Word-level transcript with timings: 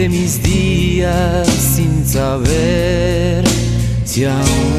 de 0.00 0.08
mis 0.08 0.42
días 0.42 1.46
sin 1.46 2.06
saber 2.06 3.44
si 4.06 4.24
aún 4.24 4.69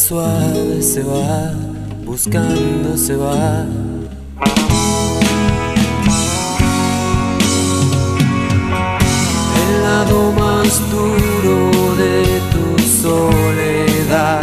suave 0.00 0.80
se 0.82 1.02
va, 1.02 1.52
buscando 2.06 2.96
se 2.96 3.16
va. 3.16 3.66
El 9.62 9.82
lado 9.82 10.32
más 10.32 10.80
duro 10.90 11.94
de 11.96 12.40
tu 12.52 12.82
soledad 13.02 14.40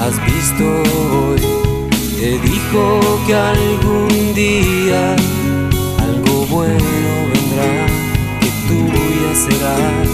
has 0.00 0.16
visto 0.24 0.64
hoy. 0.64 1.40
Te 2.18 2.38
dijo 2.38 3.00
que 3.26 3.34
algún 3.34 4.34
día 4.34 5.14
algo 5.98 6.46
bueno 6.46 7.10
vendrá, 7.32 7.86
que 8.40 8.50
tuya 8.66 9.32
será. 9.34 10.09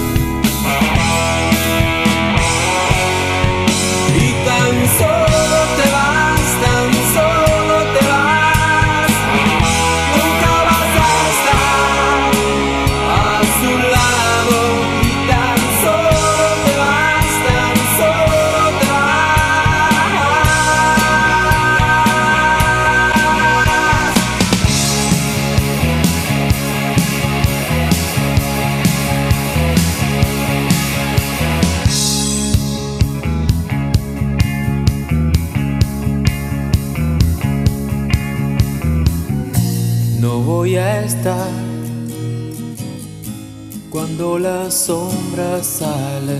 La 44.38 44.70
sombra 44.70 45.62
sale. 45.62 46.38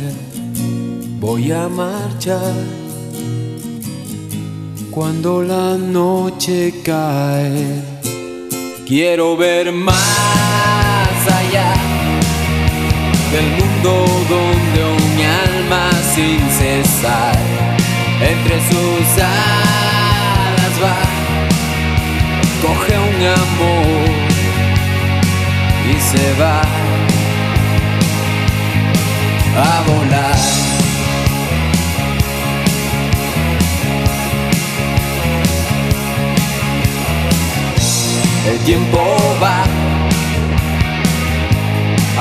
Voy 1.20 1.52
a 1.52 1.68
marchar 1.68 2.54
cuando 4.90 5.42
la 5.42 5.76
noche 5.76 6.82
cae. 6.84 7.82
Quiero 8.86 9.36
ver 9.36 9.72
más 9.72 11.18
allá 11.40 11.74
del 13.32 13.46
mundo 13.58 14.04
donde 14.28 14.80
mi 15.16 15.24
alma 15.24 15.90
sin 16.14 16.40
cesar 16.50 17.36
entre 18.20 18.56
sus 18.68 19.22
alas 19.22 20.74
va 20.82 21.16
coge 22.62 22.94
un 22.98 23.26
amor 23.26 24.26
y 25.90 26.00
se 26.00 26.40
va 26.40 26.65
El 38.48 38.58
tiempo 38.60 38.98
va 39.42 39.64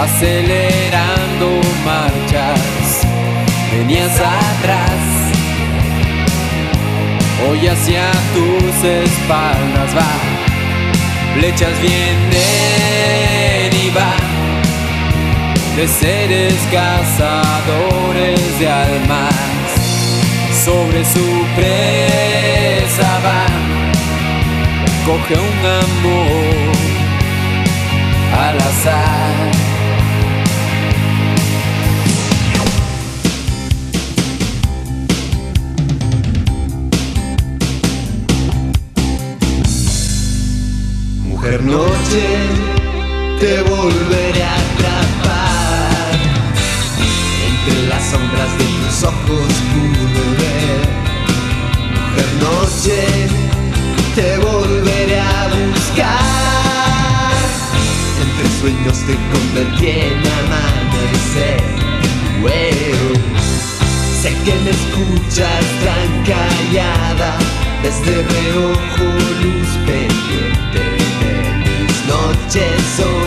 acelerando 0.01 1.61
marchas, 1.85 3.01
venías 3.71 4.11
atrás, 4.19 5.31
hoy 7.47 7.67
hacia 7.67 8.11
tus 8.33 8.83
espaldas 8.83 9.95
va, 9.95 10.11
flechas 11.35 11.79
vienen 11.81 12.64
de 15.75 15.87
seres 15.89 16.53
cazadores 16.71 18.59
de 18.59 18.69
almas. 18.69 19.35
Sobre 20.63 21.03
su 21.03 21.45
presa 21.55 23.19
va, 23.25 23.45
coge 25.05 25.33
un 25.33 25.65
amor 25.65 26.75
al 28.39 28.57
azar. 28.57 29.51
Mujer 41.27 41.63
noche 41.63 42.23
te 43.39 43.61
volveré 43.61 44.43
a 44.43 44.55
atrapar 44.55 45.24
sombras 48.11 48.51
de 48.57 48.65
tus 48.65 49.03
ojos 49.03 49.49
pude 49.71 50.25
ver. 50.41 50.81
Mujer 51.93 52.29
noche, 52.41 52.99
te 54.15 54.37
volveré 54.37 55.19
a 55.19 55.47
buscar. 55.47 56.15
Entre 58.21 58.47
sueños 58.59 58.97
te 59.07 59.15
convertí 59.33 59.87
en 59.87 60.19
amanecer. 60.39 61.63
Well, 62.43 63.13
sé 64.21 64.31
que 64.45 64.53
me 64.63 64.71
escuchas 64.71 65.65
tan 65.85 66.09
callada, 66.25 67.37
desde 67.81 68.13
reojo 68.23 69.07
luz 69.41 69.69
pendiente 69.85 70.81
de 71.19 71.35
mis 71.59 71.97
noches. 72.07 73.24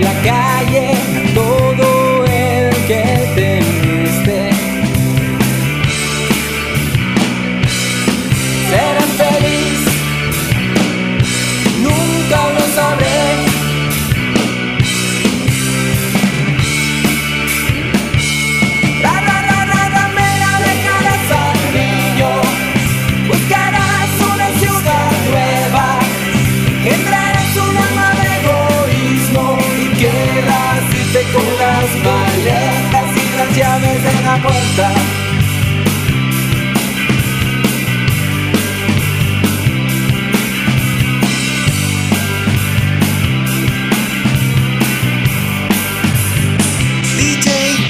la 0.00 0.12
calle. 0.22 0.95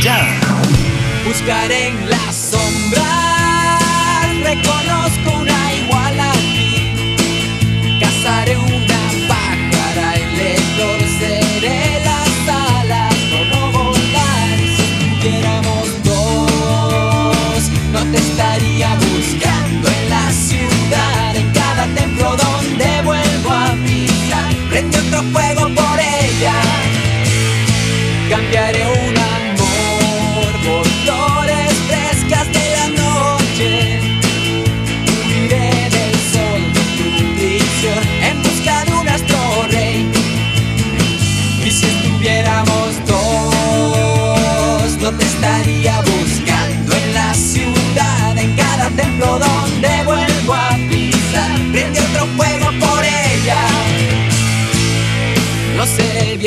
down. 0.07 0.39
Who's 1.25 1.41
got 1.41 1.69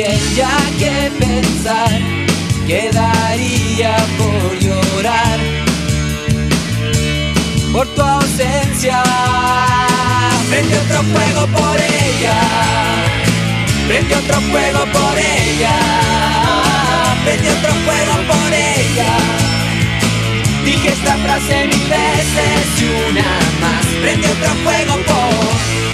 alguien 0.02 0.36
ya 0.36 0.56
que 0.78 1.10
pensar, 1.18 2.00
quedaría 2.66 3.96
por 4.16 4.58
llorar 4.58 5.38
por 7.72 7.86
tu 7.88 8.02
ausencia. 8.02 9.02
Prende 10.48 10.78
otro 10.78 11.02
fuego 11.02 11.46
por 11.58 11.76
ella, 11.80 12.34
prende 13.88 14.14
otro 14.16 14.40
fuego 14.40 14.84
por 14.92 15.18
ella, 15.18 15.76
prende 17.24 17.50
otro 17.50 17.72
fuego 17.84 18.14
por 18.26 18.52
ella. 18.52 19.16
Dije 20.64 20.88
esta 20.88 21.16
frase 21.16 21.66
mil 21.66 21.88
veces 21.88 22.82
y 22.82 23.10
una 23.10 23.22
más, 23.60 23.86
prende 24.02 24.28
otro 24.28 24.54
fuego 24.64 24.94
por 25.06 25.89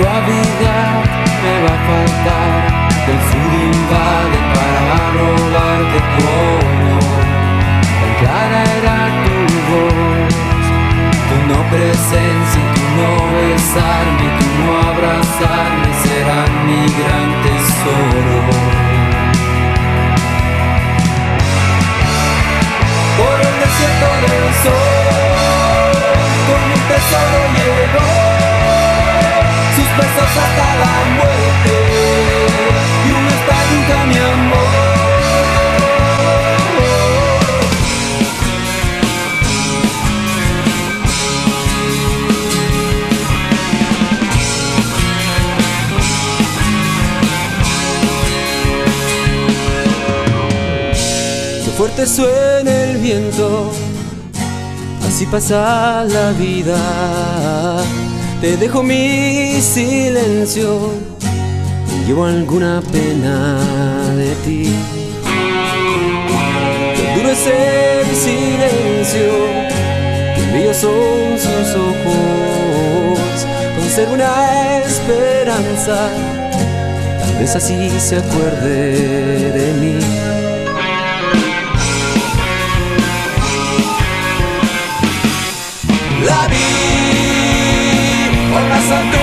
suavidad 0.00 1.04
me 1.42 1.54
va 1.64 1.74
a 1.76 1.82
faltar. 1.88 2.52
Del 3.06 3.20
sur 3.28 3.52
invade 3.70 4.38
para 4.54 4.98
robarte 5.16 5.98
tu 6.12 6.22
honor. 6.40 7.24
Tan 8.00 8.12
clara 8.20 8.60
era 8.78 8.98
tu 9.24 9.36
voz, 9.68 10.34
tu 11.28 11.36
no 11.50 11.60
presencia, 11.72 12.62
tu 12.74 12.84
no 12.98 13.10
besarme, 13.34 14.26
tu 14.38 14.46
no 14.58 14.72
abrazarme 14.90 15.88
serán 16.02 16.52
mi 16.66 16.82
gran 16.98 17.28
tesoro. 17.44 18.38
Por 23.18 23.36
el 23.48 23.54
desierto 23.62 24.09
fuerte 51.80 52.06
suena 52.06 52.70
el 52.84 52.98
viento, 52.98 53.72
así 55.08 55.24
pasa 55.24 56.04
la 56.04 56.32
vida. 56.32 56.76
Te 58.42 58.58
dejo 58.58 58.82
mi 58.82 59.58
silencio, 59.62 60.90
llevo 62.06 62.26
alguna 62.26 62.82
pena 62.92 63.58
de 64.14 64.34
ti. 64.44 64.74
Qué 66.96 67.14
duro 67.16 67.30
es 67.30 67.46
el 67.46 68.14
silencio, 68.14 69.30
qué 70.34 70.52
bellos 70.52 70.76
son 70.76 71.38
sus 71.44 71.76
ojos. 71.76 73.46
Conservo 73.78 74.12
una 74.12 74.80
esperanza, 74.80 76.10
tal 77.22 77.38
vez 77.38 77.56
así 77.56 77.88
se 77.98 78.18
acuerde 78.18 79.50
de 79.50 79.72
mí. 79.80 80.09
Vi 88.80 89.19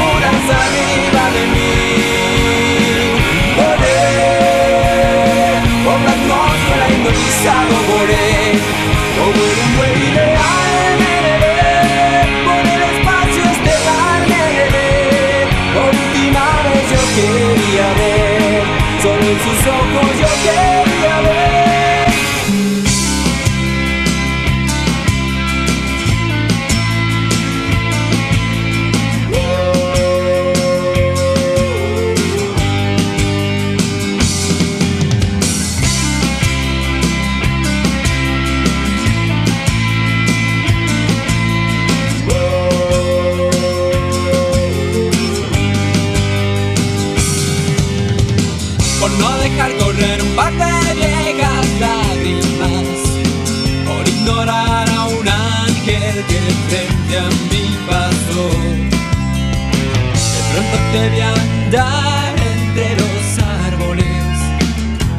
De 60.87 60.93
pronto 60.93 60.93
te 60.93 61.09
vi 61.09 61.21
andar 61.21 62.35
entre 62.37 62.95
los 62.95 63.39
árboles, 63.65 64.05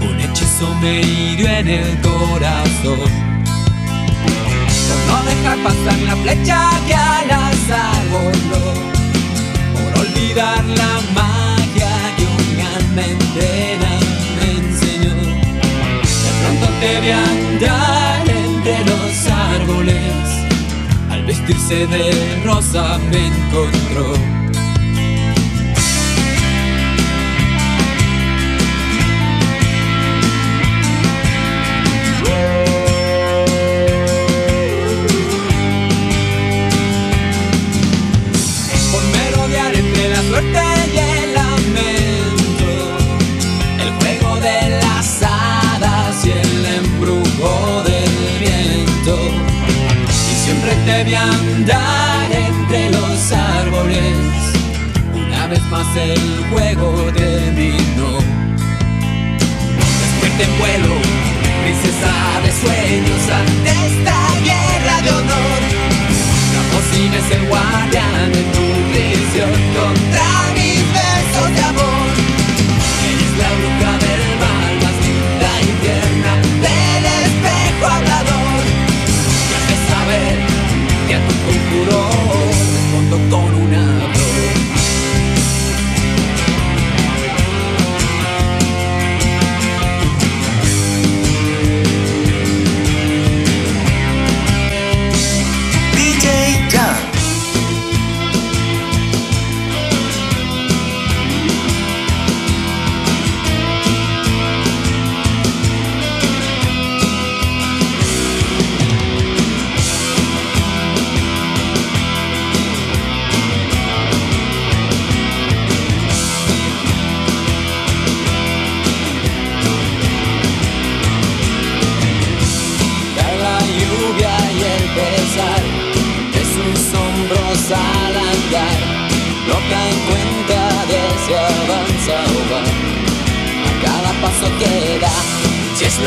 un 0.00 0.20
hechizo 0.20 0.74
me 0.80 1.00
hirió 1.00 1.48
en 1.48 1.68
el 1.68 2.00
corazón. 2.00 3.10
Por 4.86 4.98
no 5.06 5.22
dejar 5.24 5.58
pasar 5.62 5.98
la 6.06 6.16
flecha 6.16 6.70
que 6.86 6.94
al 6.94 7.30
azar 7.30 8.02
voló, 8.10 8.72
por 9.74 10.00
olvidar 10.00 10.64
la 10.64 11.00
magia 11.14 11.92
que 12.16 12.24
un 12.24 12.60
alma 12.76 13.02
entera 13.02 13.92
me 14.36 14.46
enseñó. 14.58 15.14
De 16.24 16.30
pronto 16.40 16.66
te 16.80 17.00
vi 17.00 17.10
andar 17.10 18.28
entre 18.28 18.84
los 18.84 19.26
árboles, 19.26 20.46
al 21.10 21.24
vestirse 21.24 21.86
de 21.86 22.42
rosa 22.44 22.98
me 23.10 23.26
encontró. 23.26 24.37
Es 67.30 67.36
el 67.36 67.48
guardián 67.48 68.32
de 68.32 68.42
tu 68.42 68.64
prisión. 68.90 69.50
Contra 69.74 70.27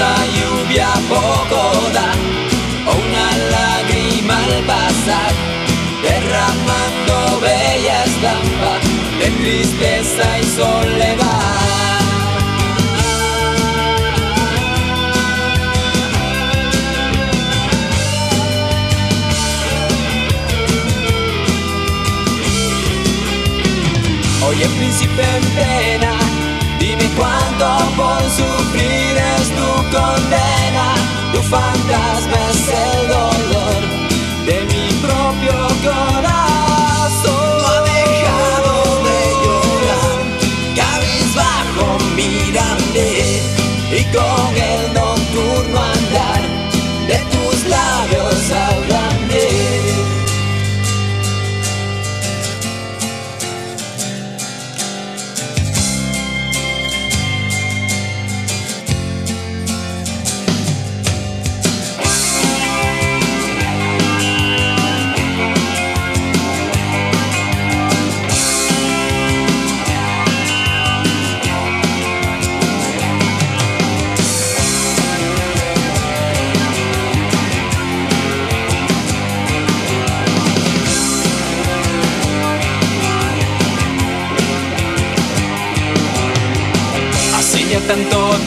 la 0.02 0.16
lluvia 0.36 0.90
poco 1.10 1.62
da 1.96 2.10
o 2.90 2.94
una 3.06 3.28
lágrima 3.56 4.36
al 4.48 4.56
pasar, 4.72 5.34
derramando 6.08 7.40
bella 7.46 7.98
estampa 8.10 8.74
de 9.20 9.28
tristeza 9.42 10.26
y 10.40 10.46
soledad. 10.60 12.02
Oye 24.48 24.68
príncipe 24.78 25.24
en 25.38 25.46
pena, 25.60 26.14
dime 26.80 27.08
cuánto 27.18 27.68
por 27.98 28.24
tu 28.38 28.51
condena. 29.92 30.96
Tu 31.34 31.42
fantasma 31.44 32.38
es 32.50 32.68
el 32.68 33.11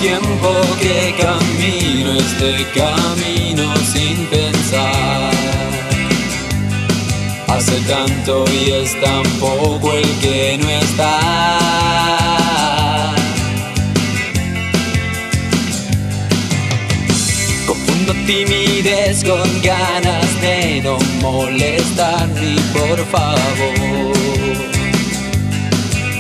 tiempo 0.05 0.51
que 0.81 1.15
camino 1.19 2.13
este 2.13 2.67
camino 2.79 3.75
sin 3.93 4.27
pensar. 4.27 5.33
Hace 7.49 7.77
tanto 7.89 8.45
y 8.53 8.73
es 8.73 9.01
tan 9.01 9.23
poco 9.41 9.95
el 9.95 10.11
que 10.21 10.59
no 10.61 10.69
está. 10.69 11.21
Confundo 17.67 18.13
timidez 18.27 19.25
con 19.25 19.63
ganas 19.63 20.43
de 20.43 20.83
no 20.83 20.99
molestar 21.23 22.29
ni 22.29 22.57
por 22.75 22.99
favor. 23.07 24.14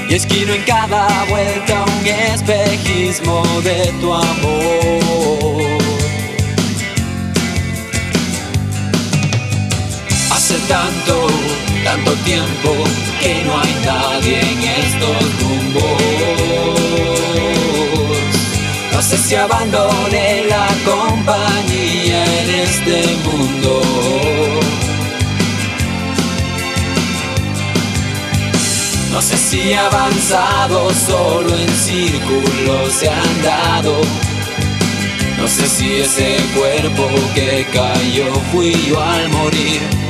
Y 0.08 0.14
esquino 0.14 0.52
en 0.52 0.62
cada 0.64 1.24
vuelta 1.24 1.84
un 1.84 2.06
espejismo 2.06 3.42
de 3.62 3.92
tu 4.00 4.12
amor. 4.12 5.78
Hace 10.30 10.58
tanto, 10.68 11.26
tanto 11.84 12.12
tiempo 12.24 12.74
que 13.20 13.44
no 13.44 13.58
hay 13.58 13.74
nadie 13.84 14.40
en 14.40 14.62
estos 14.62 15.40
rumbos. 15.40 16.24
No 18.92 19.02
sé 19.02 19.18
si 19.18 19.34
abandone 19.34 20.44
la 20.48 20.68
compañía 20.84 22.24
en 22.42 22.50
este 22.60 23.16
mundo. 23.24 24.34
No 29.14 29.22
sé 29.22 29.37
si 29.37 29.72
avanzado 29.72 30.92
solo 30.92 31.57
en 31.57 31.68
círculos 31.68 33.00
he 33.00 33.09
andado. 33.09 34.00
No 35.38 35.46
sé 35.46 35.68
si 35.68 36.00
ese 36.00 36.37
cuerpo 36.53 37.09
que 37.33 37.64
cayó 37.72 38.35
fui 38.50 38.72
yo 38.88 39.00
al 39.00 39.29
morir. 39.29 40.03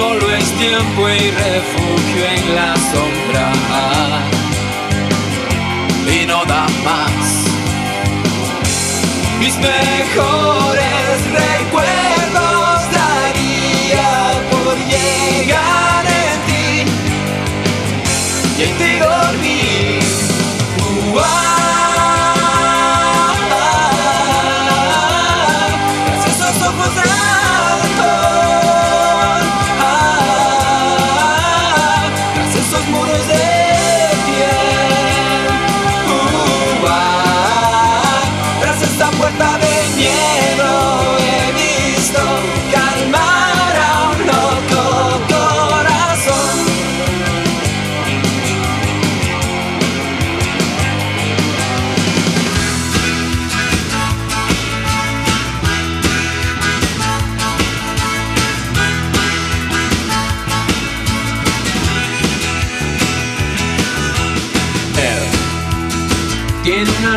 Solo 0.00 0.30
es 0.30 0.50
tiempo 0.52 1.08
y 1.10 1.30
refugio 1.30 2.22
en 2.36 2.54
la 2.54 2.74
sombra 2.92 3.52
y 6.16 6.26
no 6.26 6.44
da 6.46 6.66
más. 6.84 7.26
Mis 9.38 9.56
mejores 9.58 11.16
recuerdos 11.42 11.99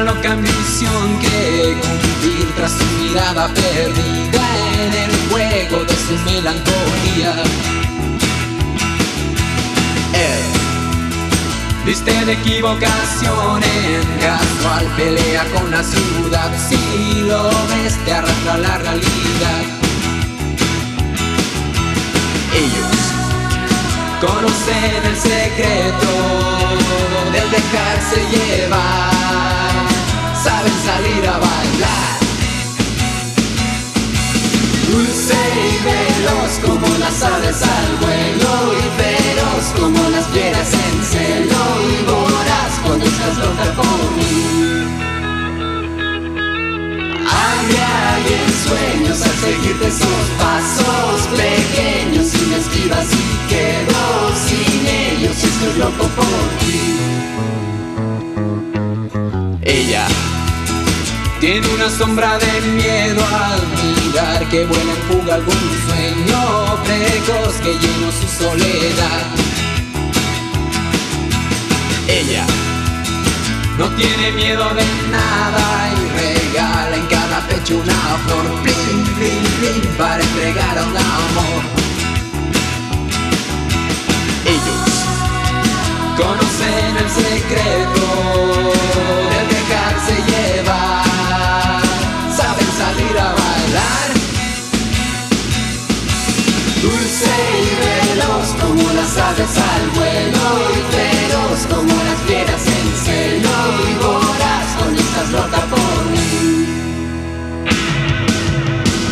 loca 0.03 0.33
ambición 0.33 1.19
que 1.19 1.75
cumplir 1.81 2.55
tras 2.55 2.71
su 2.71 2.85
mirada 3.01 3.47
perdida 3.47 4.43
en 4.81 4.93
el 4.93 5.29
juego 5.29 5.83
de 5.85 5.95
su 5.95 6.13
melancolía. 6.25 7.43
Él 10.13 10.43
viste 11.85 12.25
de 12.25 12.33
equivocación 12.33 13.63
en 13.63 14.19
casual 14.19 14.85
pelea 14.97 15.45
con 15.53 15.71
la 15.71 15.83
ciudad. 15.83 16.51
Si 16.69 17.21
lo 17.21 17.49
ves, 17.69 17.97
te 18.05 18.13
arrastra 18.13 18.57
la 18.57 18.77
realidad. 18.79 19.63
Ellos 22.53 22.97
conocen 24.21 25.05
el 25.05 25.17
secreto 25.17 26.82
aves 37.23 37.61
al 37.61 37.97
vuelo 38.01 38.73
y 38.73 38.83
feroz 39.01 39.65
como 39.79 40.09
las 40.09 40.25
fieras 40.27 40.73
en 40.73 41.03
celo 41.03 41.63
y 41.89 42.03
voraz 42.05 42.73
cuando 42.83 43.05
estás 43.05 43.37
loca 43.37 43.65
por 43.77 44.11
mí. 44.17 44.33
Había 47.43 47.93
y 48.19 48.33
en 48.33 48.51
sueños 48.65 49.21
al 49.21 49.35
seguirte 49.43 49.89
sus 49.91 50.25
pasos 50.37 51.17
pequeños 51.37 52.27
y 52.33 52.45
me 52.47 52.57
esquivas 52.57 53.07
y 53.13 53.15
quedo 53.49 54.03
sin 54.45 54.87
ellos 54.87 55.35
y 55.41 55.45
estoy 55.45 55.73
loco 55.79 56.05
por 56.17 56.43
ti. 56.59 56.81
Ella 59.61 60.05
tiene 61.39 61.67
una 61.69 61.89
sombra 61.89 62.37
de 62.37 62.61
miedo 62.61 63.21
al 63.25 63.61
mirar 63.81 64.45
que 64.49 64.65
vuela 64.65 64.91
en 64.91 65.01
fuga 65.09 65.35
algún 65.35 65.63
sueño 65.87 66.82
precoz 67.03 67.55
que 67.61 67.73
llenó 67.73 68.11
su 68.11 68.27
soledad. 68.43 69.23
Ella 72.07 72.45
no 73.77 73.89
tiene 73.95 74.31
miedo 74.31 74.63
de 74.73 74.85
nada 75.11 75.65
y 75.97 76.01
regala 76.19 76.95
en 76.95 77.05
cada 77.07 77.47
pecho 77.47 77.75
una 77.77 77.93
flor, 78.25 78.45
blin, 78.63 79.15
blin, 79.17 79.43
blin, 79.59 79.95
para 79.97 80.21
entregar 80.23 80.77
a 80.77 80.83
un 80.83 80.97
amor. 80.97 81.63
Ellos 84.45 84.91
conocen 86.17 86.97
el 87.03 87.09
secreto 87.09 88.72
Dulce 97.13 97.29
y 97.61 98.15
veloz 98.15 98.49
como 98.59 98.91
las 98.93 99.17
aves 99.17 99.55
al 99.55 99.85
vuelo 99.91 100.45
y 100.71 100.81
feroz 100.95 101.59
como 101.69 101.93
las 102.05 102.19
fieras 102.25 102.65
en 102.65 102.87
celo 103.05 103.57
y 103.87 103.93
voraz 104.03 104.67
cuando 104.79 104.99
estás 104.99 105.29
loca 105.29 105.61
por 105.69 106.05
mí. 106.11 106.65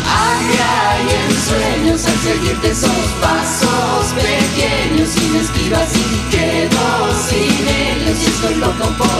Agra 0.04 0.74
y 0.98 1.08
en 1.14 1.32
sueños 1.46 2.00
al 2.06 2.18
seguirte 2.18 2.70
esos 2.70 3.06
pasos 3.20 4.02
pequeños 4.16 5.08
sin 5.08 5.36
esquivas 5.36 5.90
y 5.94 6.36
quedo 6.36 6.84
sin 7.28 7.68
ellos 7.68 8.18
y 8.20 8.26
estoy 8.26 8.54
loco 8.56 8.86
por 8.98 9.11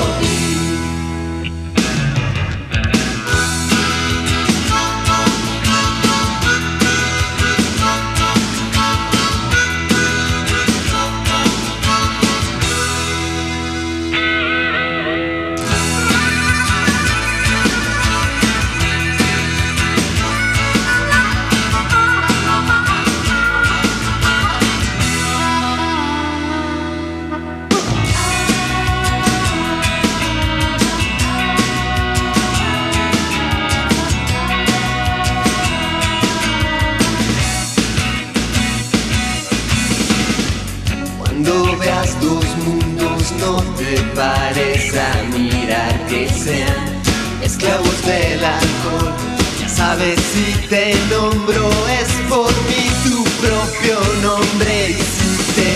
te 43.78 44.00
pares 44.14 44.92
a 44.96 45.22
mirar 45.36 46.06
que 46.06 46.28
sean 46.28 47.02
esclavos 47.42 48.06
del 48.06 48.44
alcohol. 48.44 49.12
Ya 49.60 49.68
sabes 49.68 50.18
si 50.32 50.68
te 50.68 50.94
nombro 51.10 51.70
es 52.00 52.10
por 52.28 52.52
mí 52.68 52.84
tu 53.04 53.24
propio 53.44 53.96
nombre 54.22 54.90
y 54.90 54.94
si 54.94 55.52
te 55.56 55.70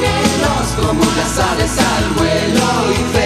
veloz 0.00 0.68
como 0.76 1.04
las 1.18 1.38
aves 1.50 1.78
al 1.78 2.04
vuelo 2.14 2.68
y 2.92 3.12
feroz 3.12 3.23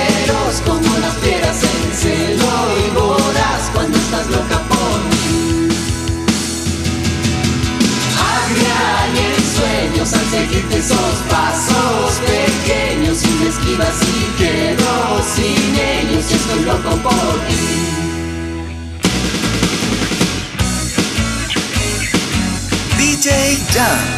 seguirte 10.39 10.79
esos 10.79 11.15
pasos 11.29 12.21
pequeños 12.27 13.19
sin 13.19 13.47
esquivas 13.47 13.95
y 14.03 14.43
quedo 14.43 15.23
sin 15.35 15.75
ellos 15.75 16.25
y 16.31 16.35
estoy 16.35 16.65
loco 16.65 16.91
por 17.03 17.41
ti. 17.47 17.55
DJ. 22.99 24.18